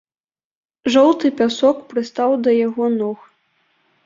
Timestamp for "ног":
2.99-3.19